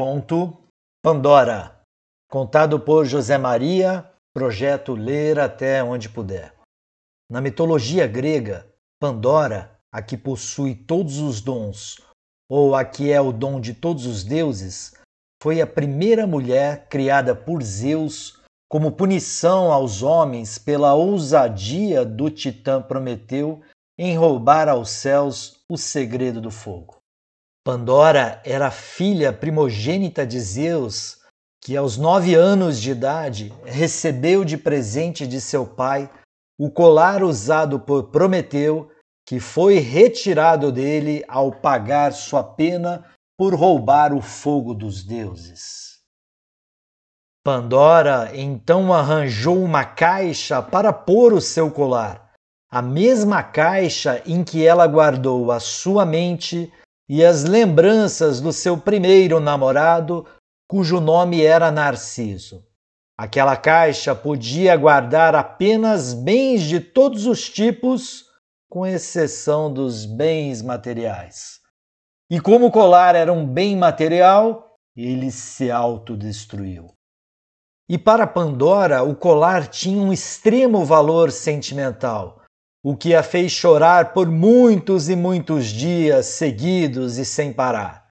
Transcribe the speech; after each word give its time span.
Conto 0.00 0.56
Pandora, 1.02 1.82
contado 2.30 2.78
por 2.78 3.04
José 3.04 3.36
Maria, 3.36 4.08
projeto 4.32 4.94
Ler 4.94 5.40
até 5.40 5.82
onde 5.82 6.08
puder. 6.08 6.54
Na 7.28 7.40
mitologia 7.40 8.06
grega, 8.06 8.64
Pandora, 9.00 9.76
a 9.92 10.00
que 10.00 10.16
possui 10.16 10.76
todos 10.76 11.18
os 11.18 11.40
dons, 11.40 11.96
ou 12.48 12.76
a 12.76 12.84
que 12.84 13.10
é 13.10 13.20
o 13.20 13.32
dom 13.32 13.60
de 13.60 13.74
todos 13.74 14.06
os 14.06 14.22
deuses, 14.22 14.94
foi 15.42 15.60
a 15.60 15.66
primeira 15.66 16.28
mulher 16.28 16.86
criada 16.88 17.34
por 17.34 17.60
Zeus 17.60 18.40
como 18.70 18.92
punição 18.92 19.72
aos 19.72 20.04
homens 20.04 20.58
pela 20.58 20.94
ousadia 20.94 22.04
do 22.04 22.30
titã 22.30 22.80
Prometeu 22.80 23.62
em 23.98 24.16
roubar 24.16 24.68
aos 24.68 24.90
céus 24.90 25.60
o 25.68 25.76
segredo 25.76 26.40
do 26.40 26.52
fogo. 26.52 26.98
Pandora 27.68 28.40
era 28.46 28.70
filha 28.70 29.30
primogênita 29.30 30.26
de 30.26 30.40
Zeus, 30.40 31.18
que 31.62 31.76
aos 31.76 31.98
nove 31.98 32.34
anos 32.34 32.80
de 32.80 32.92
idade 32.92 33.52
recebeu 33.62 34.42
de 34.42 34.56
presente 34.56 35.26
de 35.26 35.38
seu 35.38 35.66
pai 35.66 36.10
o 36.58 36.70
colar 36.70 37.22
usado 37.22 37.78
por 37.78 38.04
Prometeu, 38.04 38.90
que 39.26 39.38
foi 39.38 39.80
retirado 39.80 40.72
dele 40.72 41.22
ao 41.28 41.52
pagar 41.52 42.14
sua 42.14 42.42
pena 42.42 43.04
por 43.36 43.54
roubar 43.54 44.14
o 44.14 44.22
fogo 44.22 44.72
dos 44.72 45.04
deuses. 45.04 45.98
Pandora 47.44 48.30
então 48.32 48.94
arranjou 48.94 49.62
uma 49.62 49.84
caixa 49.84 50.62
para 50.62 50.90
pôr 50.90 51.34
o 51.34 51.40
seu 51.40 51.70
colar, 51.70 52.32
a 52.70 52.80
mesma 52.80 53.42
caixa 53.42 54.22
em 54.24 54.42
que 54.42 54.66
ela 54.66 54.86
guardou 54.86 55.52
a 55.52 55.60
sua 55.60 56.06
mente 56.06 56.72
e 57.08 57.24
as 57.24 57.44
lembranças 57.44 58.40
do 58.40 58.52
seu 58.52 58.76
primeiro 58.76 59.40
namorado, 59.40 60.26
cujo 60.68 61.00
nome 61.00 61.42
era 61.42 61.70
Narciso. 61.70 62.62
Aquela 63.16 63.56
caixa 63.56 64.14
podia 64.14 64.76
guardar 64.76 65.34
apenas 65.34 66.12
bens 66.12 66.62
de 66.62 66.78
todos 66.78 67.26
os 67.26 67.48
tipos, 67.48 68.26
com 68.70 68.86
exceção 68.86 69.72
dos 69.72 70.04
bens 70.04 70.60
materiais. 70.60 71.60
E 72.30 72.38
como 72.38 72.66
o 72.66 72.70
colar 72.70 73.14
era 73.14 73.32
um 73.32 73.46
bem 73.46 73.74
material, 73.74 74.76
ele 74.94 75.30
se 75.30 75.70
autodestruiu. 75.70 76.92
E 77.88 77.96
para 77.96 78.26
Pandora, 78.26 79.02
o 79.02 79.16
colar 79.16 79.66
tinha 79.66 80.00
um 80.00 80.12
extremo 80.12 80.84
valor 80.84 81.32
sentimental 81.32 82.37
o 82.82 82.96
que 82.96 83.14
a 83.14 83.22
fez 83.22 83.52
chorar 83.52 84.12
por 84.12 84.30
muitos 84.30 85.08
e 85.08 85.16
muitos 85.16 85.66
dias 85.66 86.26
seguidos 86.26 87.18
e 87.18 87.24
sem 87.24 87.52
parar. 87.52 88.08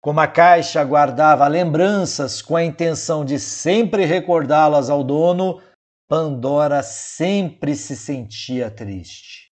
Como 0.00 0.20
a 0.20 0.26
caixa 0.26 0.84
guardava 0.84 1.48
lembranças 1.48 2.42
com 2.42 2.56
a 2.56 2.64
intenção 2.64 3.24
de 3.24 3.38
sempre 3.38 4.04
recordá-las 4.04 4.90
ao 4.90 5.02
dono, 5.02 5.60
Pandora 6.08 6.82
sempre 6.82 7.74
se 7.74 7.96
sentia 7.96 8.70
triste. 8.70 9.48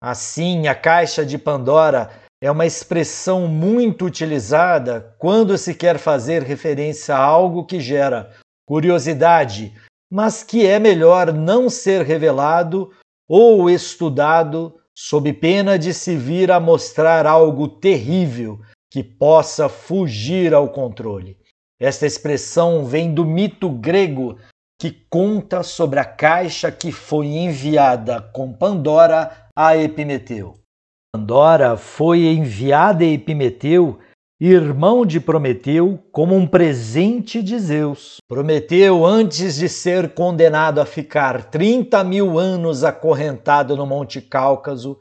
Assim, 0.00 0.68
a 0.68 0.74
caixa 0.74 1.26
de 1.26 1.36
Pandora 1.36 2.10
é 2.40 2.50
uma 2.50 2.64
expressão 2.64 3.48
muito 3.48 4.04
utilizada 4.04 5.16
quando 5.18 5.58
se 5.58 5.74
quer 5.74 5.98
fazer 5.98 6.42
referência 6.42 7.16
a 7.16 7.18
algo 7.18 7.66
que 7.66 7.80
gera 7.80 8.30
curiosidade, 8.66 9.74
mas 10.10 10.44
que 10.44 10.66
é 10.66 10.78
melhor 10.78 11.32
não 11.32 11.68
ser 11.68 12.02
revelado 12.02 12.92
ou 13.28 13.68
estudado 13.68 14.74
sob 14.94 15.32
pena 15.32 15.78
de 15.78 15.92
se 15.92 16.16
vir 16.16 16.50
a 16.50 16.58
mostrar 16.58 17.26
algo 17.26 17.68
terrível 17.68 18.60
que 18.90 19.02
possa 19.02 19.68
fugir 19.68 20.54
ao 20.54 20.70
controle. 20.70 21.36
Esta 21.78 22.06
expressão 22.06 22.84
vem 22.84 23.12
do 23.12 23.24
mito 23.24 23.68
grego 23.68 24.38
que 24.80 24.90
conta 25.10 25.62
sobre 25.62 25.98
a 25.98 26.04
caixa 26.04 26.70
que 26.70 26.92
foi 26.92 27.26
enviada 27.26 28.22
com 28.32 28.52
Pandora 28.52 29.48
a 29.54 29.76
Epimeteu. 29.76 30.54
Pandora 31.14 31.76
foi 31.76 32.26
enviada 32.26 33.04
a 33.04 33.06
Epimeteu 33.06 33.98
irmão 34.40 35.06
de 35.06 35.18
Prometeu, 35.18 35.98
como 36.12 36.34
um 36.34 36.46
presente 36.46 37.42
de 37.42 37.58
Zeus. 37.58 38.18
Prometeu, 38.28 39.04
antes 39.06 39.56
de 39.56 39.68
ser 39.68 40.12
condenado 40.12 40.78
a 40.78 40.84
ficar 40.84 41.50
30 41.50 42.04
mil 42.04 42.38
anos 42.38 42.84
acorrentado 42.84 43.74
no 43.76 43.86
Monte 43.86 44.20
Cáucaso, 44.20 44.98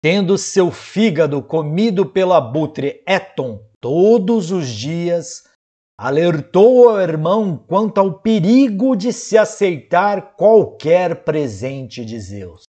tendo 0.00 0.38
seu 0.38 0.70
fígado 0.70 1.42
comido 1.42 2.06
pelo 2.06 2.32
abutre 2.32 3.02
Eton 3.08 3.60
todos 3.80 4.52
os 4.52 4.68
dias, 4.68 5.42
alertou 5.98 6.88
ao 6.88 7.00
irmão 7.00 7.56
quanto 7.56 7.98
ao 7.98 8.20
perigo 8.20 8.94
de 8.94 9.12
se 9.12 9.36
aceitar 9.36 10.36
qualquer 10.36 11.24
presente 11.24 12.04
de 12.04 12.20
Zeus. 12.20 12.62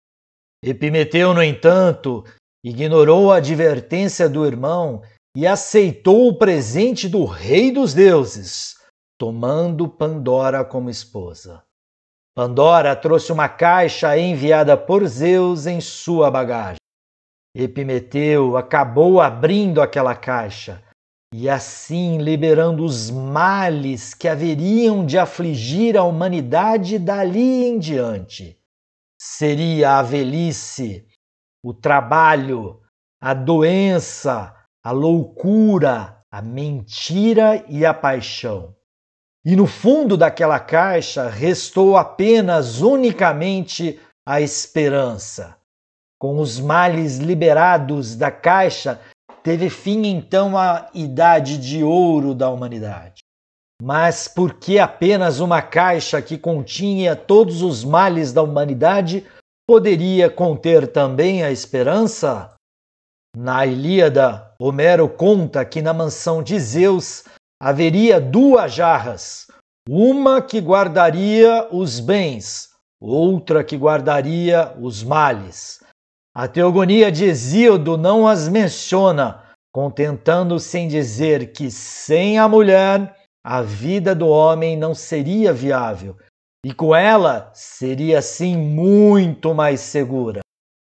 Epimeteu, 0.62 1.34
no 1.34 1.42
entanto, 1.42 2.24
ignorou 2.64 3.32
a 3.32 3.36
advertência 3.36 4.28
do 4.28 4.46
irmão 4.46 5.02
e 5.36 5.46
aceitou 5.46 6.28
o 6.28 6.38
presente 6.38 7.08
do 7.08 7.24
Rei 7.24 7.72
dos 7.72 7.92
Deuses, 7.92 8.76
tomando 9.18 9.88
Pandora 9.88 10.64
como 10.64 10.88
esposa. 10.88 11.62
Pandora 12.36 12.94
trouxe 12.96 13.32
uma 13.32 13.48
caixa 13.48 14.16
enviada 14.18 14.76
por 14.76 15.06
Zeus 15.06 15.66
em 15.66 15.80
sua 15.80 16.30
bagagem. 16.30 16.78
Epimeteu 17.54 18.56
acabou 18.56 19.20
abrindo 19.20 19.80
aquela 19.80 20.16
caixa 20.16 20.82
e 21.32 21.48
assim 21.48 22.18
liberando 22.18 22.84
os 22.84 23.10
males 23.10 24.14
que 24.14 24.28
haveriam 24.28 25.04
de 25.04 25.18
afligir 25.18 25.96
a 25.96 26.04
humanidade 26.04 26.98
dali 26.98 27.64
em 27.64 27.78
diante. 27.78 28.56
Seria 29.20 29.98
a 29.98 30.02
velhice, 30.02 31.06
o 31.64 31.72
trabalho, 31.72 32.80
a 33.20 33.32
doença, 33.32 34.63
a 34.84 34.90
loucura, 34.90 36.18
a 36.30 36.42
mentira 36.42 37.64
e 37.68 37.86
a 37.86 37.94
paixão. 37.94 38.76
E 39.42 39.56
no 39.56 39.66
fundo 39.66 40.14
daquela 40.14 40.60
caixa 40.60 41.28
restou 41.28 41.96
apenas 41.96 42.82
unicamente 42.82 43.98
a 44.26 44.42
esperança. 44.42 45.56
Com 46.18 46.38
os 46.38 46.60
males 46.60 47.16
liberados 47.16 48.14
da 48.14 48.30
caixa, 48.30 49.00
teve 49.42 49.70
fim 49.70 50.06
então 50.06 50.56
a 50.56 50.90
idade 50.94 51.56
de 51.58 51.82
ouro 51.82 52.34
da 52.34 52.50
humanidade. 52.50 53.22
Mas 53.82 54.28
por 54.28 54.54
que 54.54 54.78
apenas 54.78 55.40
uma 55.40 55.60
caixa 55.60 56.22
que 56.22 56.38
continha 56.38 57.16
todos 57.16 57.62
os 57.62 57.84
males 57.84 58.32
da 58.32 58.42
humanidade 58.42 59.26
poderia 59.66 60.30
conter 60.30 60.88
também 60.88 61.42
a 61.42 61.50
esperança? 61.50 62.53
Na 63.36 63.66
Ilíada, 63.66 64.54
Homero 64.60 65.08
conta 65.08 65.64
que 65.64 65.82
na 65.82 65.92
mansão 65.92 66.42
de 66.42 66.58
Zeus 66.60 67.24
haveria 67.60 68.20
duas 68.20 68.72
jarras, 68.72 69.46
uma 69.88 70.40
que 70.40 70.60
guardaria 70.60 71.68
os 71.72 71.98
bens, 71.98 72.70
outra 73.00 73.64
que 73.64 73.76
guardaria 73.76 74.72
os 74.80 75.02
males. 75.02 75.82
A 76.34 76.46
teogonia 76.46 77.10
de 77.10 77.24
Hesíodo 77.24 77.96
não 77.96 78.26
as 78.26 78.48
menciona, 78.48 79.42
contentando-se 79.72 80.78
em 80.78 80.88
dizer 80.88 81.52
que 81.52 81.70
sem 81.70 82.38
a 82.38 82.48
mulher 82.48 83.16
a 83.44 83.62
vida 83.62 84.14
do 84.14 84.28
homem 84.28 84.76
não 84.76 84.94
seria 84.94 85.52
viável 85.52 86.16
e 86.64 86.72
com 86.72 86.94
ela 86.94 87.50
seria 87.52 88.22
sim 88.22 88.56
muito 88.56 89.54
mais 89.54 89.80
segura. 89.80 90.40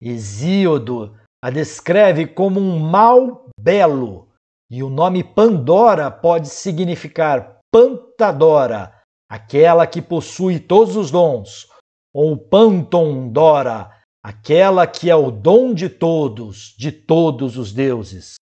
Hesíodo 0.03 1.17
a 1.45 1.51
descreve 1.51 2.27
como 2.27 2.59
um 2.59 2.79
mal 2.79 3.51
belo, 3.61 4.31
e 4.71 4.83
o 4.83 4.89
nome 4.89 5.23
Pandora 5.23 6.11
pode 6.11 6.49
significar 6.49 7.59
Pantadora, 7.71 8.95
aquela 9.31 9.87
que 9.87 10.01
possui 10.01 10.59
todos 10.59 10.97
os 10.97 11.11
dons, 11.11 11.69
ou 12.15 12.35
Pantondora, 12.39 13.91
aquela 14.25 14.87
que 14.87 15.11
é 15.11 15.15
o 15.15 15.31
dom 15.31 15.75
de 15.75 15.91
todos, 15.91 16.75
de 16.79 16.91
todos 16.91 17.59
os 17.59 17.75
deuses. 17.75 18.37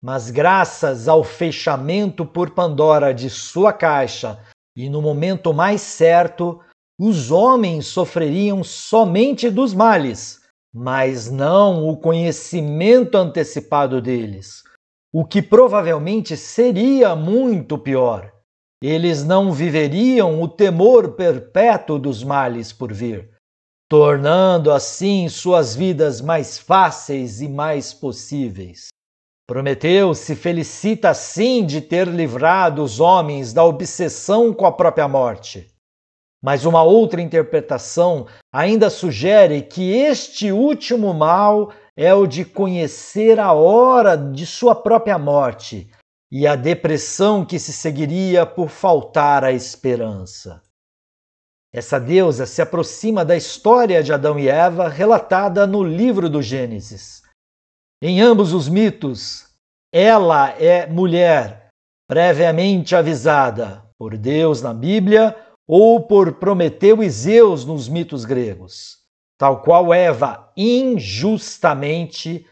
Mas 0.00 0.30
graças 0.30 1.08
ao 1.08 1.24
fechamento 1.24 2.24
por 2.24 2.50
Pandora 2.50 3.12
de 3.12 3.28
sua 3.28 3.72
caixa 3.72 4.38
e 4.76 4.88
no 4.88 5.02
momento 5.02 5.52
mais 5.52 5.80
certo, 5.80 6.60
os 6.96 7.32
homens 7.32 7.86
sofreriam 7.86 8.62
somente 8.62 9.50
dos 9.50 9.74
males 9.74 10.41
mas 10.72 11.30
não 11.30 11.86
o 11.88 11.96
conhecimento 11.96 13.16
antecipado 13.16 14.00
deles, 14.00 14.62
o 15.12 15.24
que 15.24 15.42
provavelmente 15.42 16.36
seria 16.36 17.14
muito 17.14 17.76
pior. 17.76 18.32
Eles 18.82 19.22
não 19.22 19.52
viveriam 19.52 20.42
o 20.42 20.48
temor 20.48 21.12
perpétuo 21.12 21.98
dos 21.98 22.24
males 22.24 22.72
por 22.72 22.92
vir, 22.92 23.30
tornando 23.88 24.72
assim 24.72 25.28
suas 25.28 25.76
vidas 25.76 26.20
mais 26.20 26.58
fáceis 26.58 27.40
e 27.40 27.48
mais 27.48 27.92
possíveis. 27.92 28.88
Prometeu 29.46 30.14
se 30.14 30.34
felicita 30.34 31.12
sim 31.12 31.66
de 31.66 31.80
ter 31.80 32.08
livrado 32.08 32.82
os 32.82 32.98
homens 32.98 33.52
da 33.52 33.62
obsessão 33.64 34.52
com 34.52 34.64
a 34.64 34.72
própria 34.72 35.06
morte. 35.06 35.71
Mas 36.42 36.64
uma 36.64 36.82
outra 36.82 37.22
interpretação 37.22 38.26
ainda 38.52 38.90
sugere 38.90 39.62
que 39.62 39.92
este 39.92 40.50
último 40.50 41.14
mal 41.14 41.72
é 41.96 42.12
o 42.12 42.26
de 42.26 42.44
conhecer 42.44 43.38
a 43.38 43.52
hora 43.52 44.16
de 44.16 44.44
sua 44.44 44.74
própria 44.74 45.18
morte 45.18 45.88
e 46.32 46.46
a 46.46 46.56
depressão 46.56 47.44
que 47.44 47.58
se 47.58 47.72
seguiria 47.72 48.44
por 48.44 48.68
faltar 48.68 49.44
a 49.44 49.52
esperança. 49.52 50.60
Essa 51.72 52.00
deusa 52.00 52.44
se 52.44 52.60
aproxima 52.60 53.24
da 53.24 53.36
história 53.36 54.02
de 54.02 54.12
Adão 54.12 54.38
e 54.38 54.48
Eva 54.48 54.88
relatada 54.88 55.66
no 55.66 55.82
livro 55.82 56.28
do 56.28 56.42
Gênesis. 56.42 57.22
Em 58.02 58.20
ambos 58.20 58.52
os 58.52 58.68
mitos, 58.68 59.46
ela 59.94 60.50
é 60.50 60.86
mulher, 60.86 61.68
previamente 62.08 62.96
avisada 62.96 63.84
por 63.96 64.16
Deus 64.18 64.60
na 64.60 64.74
Bíblia 64.74 65.36
ou 65.66 66.00
por 66.00 66.34
Prometeu 66.34 67.02
e 67.02 67.10
Zeus 67.10 67.64
nos 67.64 67.88
mitos 67.88 68.24
gregos. 68.24 68.98
Tal 69.38 69.62
qual 69.62 69.92
Eva 69.92 70.52
injustamente 70.56 72.46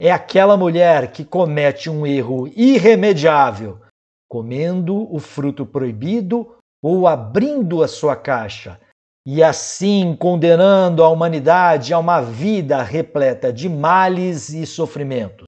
é 0.00 0.10
aquela 0.10 0.56
mulher 0.56 1.12
que 1.12 1.24
comete 1.24 1.88
um 1.88 2.06
erro 2.06 2.48
irremediável, 2.48 3.80
comendo 4.28 5.12
o 5.14 5.18
fruto 5.18 5.64
proibido 5.64 6.56
ou 6.82 7.06
abrindo 7.06 7.82
a 7.82 7.88
sua 7.88 8.14
caixa, 8.14 8.78
e 9.26 9.42
assim 9.42 10.14
condenando 10.14 11.02
a 11.02 11.08
humanidade 11.08 11.94
a 11.94 11.98
uma 11.98 12.20
vida 12.20 12.82
repleta 12.82 13.50
de 13.50 13.68
males 13.68 14.50
e 14.50 14.66
sofrimentos. 14.66 15.46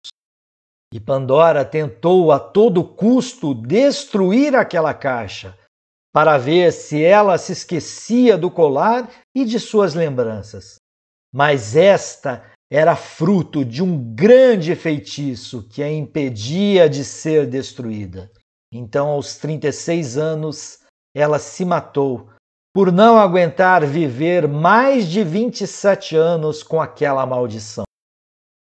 E 0.94 0.98
Pandora 0.98 1.64
tentou 1.64 2.32
a 2.32 2.38
todo 2.38 2.82
custo 2.82 3.52
destruir 3.54 4.54
aquela 4.54 4.94
caixa, 4.94 5.54
para 6.16 6.38
ver 6.38 6.72
se 6.72 7.04
ela 7.04 7.36
se 7.36 7.52
esquecia 7.52 8.38
do 8.38 8.50
colar 8.50 9.06
e 9.34 9.44
de 9.44 9.60
suas 9.60 9.92
lembranças. 9.92 10.76
Mas 11.30 11.76
esta 11.76 12.42
era 12.72 12.96
fruto 12.96 13.62
de 13.62 13.82
um 13.82 14.14
grande 14.14 14.74
feitiço 14.74 15.68
que 15.68 15.82
a 15.82 15.92
impedia 15.92 16.88
de 16.88 17.04
ser 17.04 17.46
destruída. 17.46 18.32
Então, 18.72 19.08
aos 19.08 19.36
36 19.36 20.16
anos, 20.16 20.78
ela 21.14 21.38
se 21.38 21.66
matou 21.66 22.30
por 22.74 22.90
não 22.90 23.18
aguentar 23.18 23.84
viver 23.84 24.48
mais 24.48 25.08
de 25.08 25.22
27 25.22 26.16
anos 26.16 26.62
com 26.62 26.80
aquela 26.80 27.26
maldição. 27.26 27.84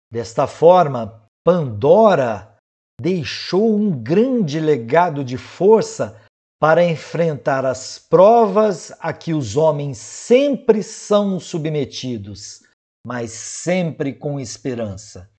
Desta 0.10 0.48
forma, 0.48 1.22
Pandora 1.44 2.56
deixou 3.01 3.75
um 3.75 3.92
grande 3.92 4.62
legado 4.62 5.25
de 5.25 5.38
força 5.38 6.22
para 6.63 6.81
enfrentar 6.81 7.65
as 7.65 8.00
provas 8.00 8.94
a 9.01 9.12
que 9.12 9.33
os 9.33 9.57
homens 9.57 9.98
sempre 9.98 10.81
são 10.81 11.38
submetidos, 11.38 12.63
mas 13.06 13.31
sempre 13.31 14.13
com 14.13 14.39
esperança. 14.39 15.30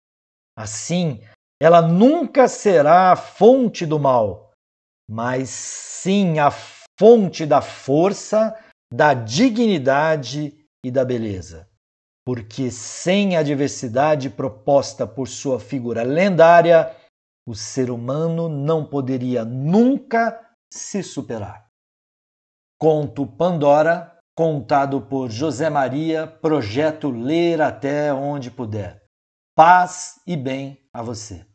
Assim, 0.55 1.23
ela 1.59 1.81
nunca 1.81 2.47
será 2.47 3.11
a 3.11 3.17
fonte 3.17 3.87
do 3.87 3.99
mal, 3.99 4.53
mas 5.09 5.49
sim 5.49 6.39
a 6.39 6.51
fonte 7.01 7.47
da 7.47 7.63
força, 7.63 8.55
da 8.93 9.15
dignidade 9.15 10.63
e 10.85 10.91
da 10.91 11.07
beleza. 11.07 11.67
Porque 12.27 12.71
sem 12.71 13.35
a 13.35 13.43
diversidade 13.43 14.29
proposta 14.29 15.07
por 15.07 15.27
sua 15.27 15.59
figura 15.59 16.03
lendária, 16.03 16.95
o 17.49 17.55
ser 17.55 17.91
humano 17.91 18.47
não 18.47 18.85
poderia 18.85 19.43
nunca 19.43 20.45
se 20.71 21.03
superar. 21.03 21.69
Conto 22.79 23.27
Pandora, 23.27 24.19
contado 24.35 25.03
por 25.03 25.31
José 25.31 25.71
Maria, 25.71 26.27
projeto 26.27 27.11
Ler 27.11 27.63
Até 27.63 28.13
Onde 28.13 28.51
Puder. 28.51 29.03
Paz 29.55 30.21
e 30.27 30.37
bem 30.37 30.79
a 30.93 31.03
você. 31.03 31.47